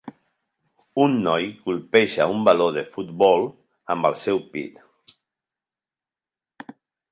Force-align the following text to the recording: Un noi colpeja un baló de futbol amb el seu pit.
Un 1.03 1.11
noi 1.27 1.45
colpeja 1.67 2.27
un 2.37 2.41
baló 2.47 2.71
de 2.79 2.85
futbol 2.97 3.47
amb 3.97 4.11
el 4.11 4.19
seu 4.25 4.43
pit. 4.57 4.83